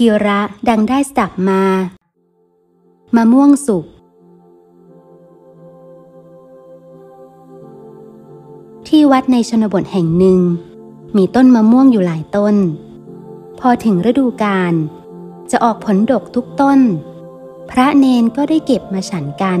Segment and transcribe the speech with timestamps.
[0.00, 1.62] กิระดังได้สดับมา
[3.16, 3.86] มะม่วงสุก
[8.88, 10.40] ที่วัดในชนบทแห่งหนึ่ง
[11.16, 12.56] มีต้นมะม่วงอยู่หลายต้น
[13.60, 14.74] พอถึงฤดูกาล
[15.50, 16.80] จะออกผลดกทุกต้น
[17.70, 19.60] พระเนนก็ได้เก็บมาฉันกัน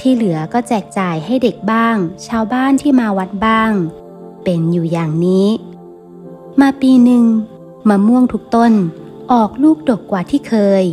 [0.00, 3.72] ที่เหลือก็แจกจ่ายให้เด็กบ้าง ชาวบ้านที่มาวัดบ้าง
[4.44, 5.48] เป็นอยู่อย่างนี้
[6.60, 7.24] มาปีหนึ่ง
[7.88, 8.74] มะม่วงทุกต้น
[9.32, 10.84] ออกลูกดกกว่าที่เคย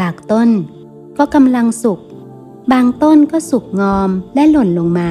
[0.00, 0.48] บางต้น
[1.18, 2.00] ก็กำลังสุก
[2.72, 5.10] บางต้นก็สุกงอมและหล่นลงมา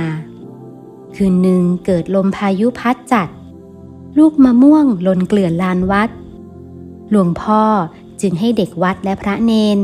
[1.15, 3.29] คืนหนึ่งเกิดลมพายุพัดจัด
[4.17, 6.09] ลูกมะม่วงหล่นเกลื่อนลานวัด
[7.09, 7.63] หลวงพ่อ
[8.21, 9.77] จึงให้เด็กวัดและพระเนน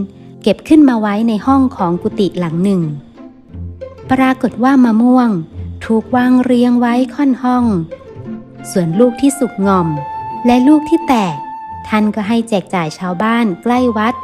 [0.43, 2.81] เก็บขึ้นมาไว้ในห้องของกุฏิหลังหนึ่ง
[4.11, 5.29] ปรากฏว่ามะม่วง
[5.85, 7.65] ถูกวางเรียงไว้ค่อนห้อง
[8.71, 9.87] ส่วนลูกที่สุกงอม
[10.45, 11.35] และลูกที่แตก
[11.89, 14.15] ท่านก็ให้แจกจ่ายชาวบ้านใกล้วัด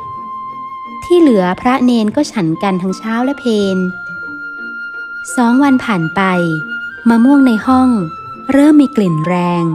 [1.04, 3.78] ที่เหลือพระเนนก็ฉันกันทั้งเช้าและเพน
[5.36, 6.22] สองวันผ่านไป
[7.10, 7.90] มะม่วงในห้อง
[8.52, 9.66] เริ่มมีกลิ่นแรง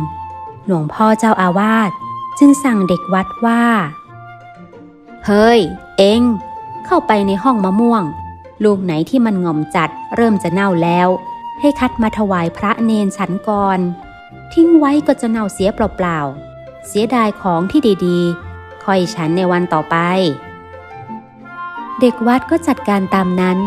[0.67, 1.91] หลวงพ่อเจ้าอาวาส
[2.39, 3.63] จึงสั่งเด็กวัดว่า
[5.27, 5.61] เฮ้ย
[5.99, 6.23] เอง
[6.87, 8.03] เข้าไปในห้องมะม่วง
[8.65, 11.09] ลูกไหนที่มันงอมจัดเริ่มจะเน่าแล้ว
[11.61, 13.79] ให้คัดมาถวายพระเนนฉันก่อน
[14.53, 16.48] ทิ้งไว้ก็จะเน่าเสียเปล่าๆ
[16.89, 19.97] เสียดายของที่ดีๆ ค่อยฉันในวันต่อไป
[22.01, 23.59] เด็กวัดก็จัดการตามนั้น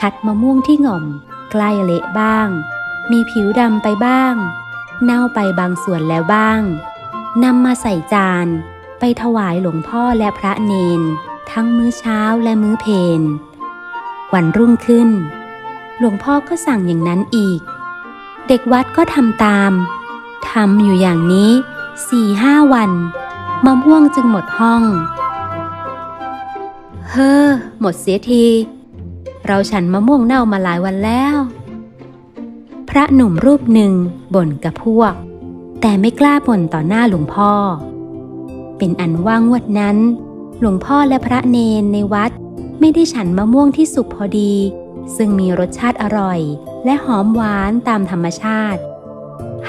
[0.00, 1.04] คัดมะม่วงที่ง่อม
[1.50, 2.48] ใกล้เละบ้าง
[3.10, 4.34] มีผิวดำไปบ้าง
[5.04, 6.62] เน่าไปบางส่วนแล้วบ้าง
[7.44, 8.46] นำมาใส่จาน
[8.98, 11.00] ไปถวายหลวงพ่อและพระเนน
[11.50, 12.86] ทั้งมื้อเช้าและมื้อเพ
[13.18, 13.20] น
[14.34, 15.08] วันรุ่งขึ้น
[15.98, 17.60] หลวงพ่อก็สั่งอย่างนั้นอีก
[18.48, 19.72] เด็กวัดก็ทำตาม
[20.50, 21.50] ทำอยู่อย่างนี้
[22.06, 22.90] สี่ห้าวัน
[23.64, 24.82] มะม่วงจึงหมดห้อง
[27.10, 27.46] เฮ้อ
[27.80, 28.44] หมดเสียที
[29.46, 31.36] เราฉันมะม่วงเน่ามาหลายวันแล้ว
[32.88, 33.92] พระหนุ่มรูปหนึ่ง
[34.34, 35.12] บ่นกับพวก
[35.80, 37.52] แต่ไม่กล้าบ่นต่อหน้าหลวงพ่อ
[38.78, 39.96] เป็นอันว่างวดนั้น
[40.60, 42.30] หลวงพ่อและพระเนนในวัด
[42.80, 44.54] ไม่ได้ฉันมะม่วงที่สุกพอดี
[45.16, 46.40] ซึ่งมีรสชาติอร่อย
[46.84, 48.80] และหอมหวานตามธรรมชาติ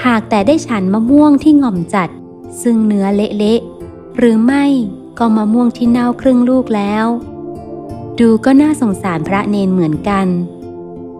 [0.04, 2.08] หากแต่ได้ฉันมะม่วงที่ง่อมจัด
[2.62, 4.64] ซึ่งเนื้อเละๆหรือไม่
[5.18, 7.06] ก็มะม่วงที่เน่าครึ่งลูกแล้ว
[8.20, 10.26] ดูก็น่าสงสารพระเนนเหมือนกัน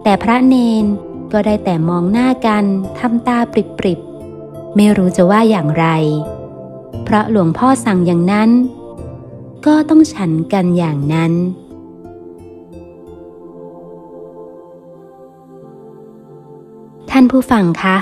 [0.03, 0.85] แต่พระเนน
[1.31, 2.65] ก็ได้แต่มองหน้ากัน
[2.99, 3.53] ทำตาป
[3.85, 5.85] ริบๆ ไม่รู้จะว่าอย่างไร
[7.03, 8.49] เพราะหลวงพ่อสั่งอย่างนั้น
[9.65, 11.33] ก็ต้องฉันกันอย่างนั้น
[17.09, 17.97] ท่านผู้ฟังคะ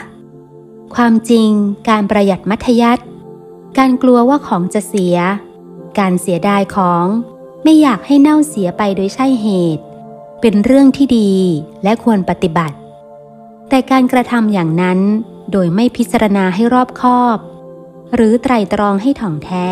[0.95, 1.49] ความจริง
[1.89, 3.03] การประหยัดมัธยัติ
[3.77, 5.17] การกลัวว่าของจะเสีย
[5.99, 7.05] การเสียดายของ
[7.63, 9.47] ไม่อยากให้เน่าเสียไปโดยใช่เห
[9.77, 9.83] ตุ
[10.41, 11.33] เป็นเรื่องที่ดี
[11.83, 12.75] และควรปฏิบัติ
[13.69, 14.99] แต่การกระทำอย่างนั้น
[15.51, 17.37] โดยไม่พิจารณาให้รอบคอบ
[18.15, 19.67] หรือไตรตรองให้ถ่องแท้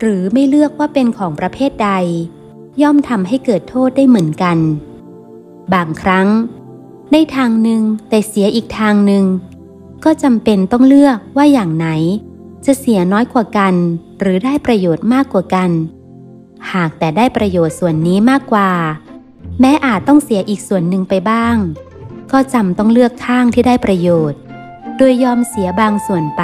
[0.00, 1.90] หรือไม่เลือกว่าเป็นของประเภทใด
[2.82, 4.58] ย่อมทำให้เกิดโทษได้เหมือนกัน
[5.74, 6.28] บางครั้ง
[7.12, 9.24] ได้ทางหนึ่งแต่เสียอีกทางหนึ่ง
[10.04, 11.88] ก็จำเป็นต้องเลือกว่าอย่างไหน
[12.66, 13.74] จะเสียน้อยกว่ากัน
[14.20, 15.70] หรือได้ประโยชน์มากกว่ากัน
[16.72, 18.70] หากแต่ได้ประโยชน์ส่วนนี้มากกว่า
[19.60, 21.56] แม้อาจต้องเสียอีกส่วนหนึ่งไปบ้าง
[22.32, 24.40] ก็จำต้องเลือกข้างที่ได้ประโยชน์
[24.96, 26.42] โดยยอมเสียบางส่วนไป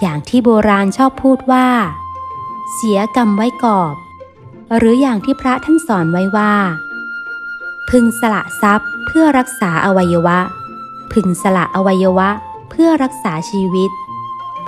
[0.00, 1.68] อย่างที่โบราณชอบพูดว่า
[2.74, 3.94] เสียกรรมไว้กอบ
[4.76, 6.54] หรืออย่างที่พระท่านสอนไว้ว่า
[7.90, 10.38] พึงสละทรัพย์เพื่อรักษาอวัยวะ
[11.12, 12.30] พึงสละอวัยวะ
[12.70, 13.90] เพื่อรักษาชีวิต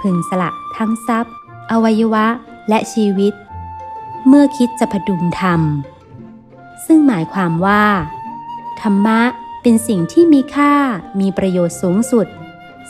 [0.00, 1.34] พึงสละทั้งทรัพย์
[1.70, 2.26] อวัยวะ
[2.68, 3.34] และชีวิต
[4.26, 5.60] เมื่อคิดจะพดุงธรรม
[6.86, 7.84] ซึ่งหมายความว่า
[8.80, 9.20] ธรรมะ
[9.62, 10.74] เป็นสิ่งที่มีค่า
[11.20, 12.26] มีประโยชน์สูงสุด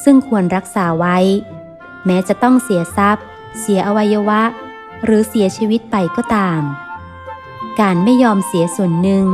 [0.05, 1.17] ซึ่งควรรักษาไว้
[2.07, 3.25] แม้จะต้องเสียทรัพย์
[3.61, 4.43] เสียอวัยวะ
[5.05, 6.63] หรือเสียชีวิตไปก็ตาม
[7.81, 9.27] การไม่ยอมเสียส่วนหนึ่ง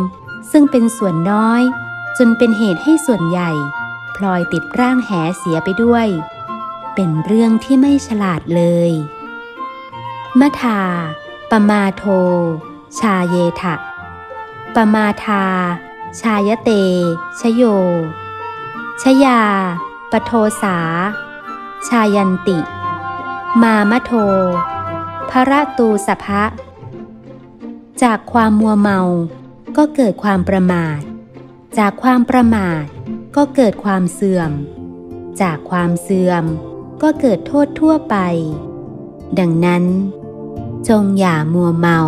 [0.50, 1.62] ซึ่งเป็นส่วนน้อย
[2.18, 3.50] จนเป็นเหตุให้ส่วนใหญ่
[4.16, 6.06] พลอยติดร่างแหเสียไปด้วย
[6.94, 8.90] เป็นเรื่องที่ไม่ฉลาดเลย
[10.40, 10.80] มะทา
[11.50, 12.04] ปมาโท
[12.98, 13.74] ชาเยทะ
[14.74, 15.44] ปมาทา
[16.20, 16.70] ชายเต
[17.40, 17.62] ชโย
[19.02, 19.42] ชยา
[20.12, 20.78] ปโทสา
[21.88, 22.58] ชายันติ
[23.62, 24.12] มามะโท
[25.30, 26.42] พระตูสภะ
[28.02, 29.00] จากความมัวเมา
[29.76, 31.00] ก็เกิดความประมาท
[31.78, 32.84] จากความประมาท
[33.36, 34.50] ก็เกิดความเสื่อม
[35.40, 36.44] จากความเสื่อม
[37.02, 38.16] ก็เกิดโทษทั่วไป
[39.38, 39.84] ดังนั้น
[40.88, 41.98] จงอย่ามัวเมา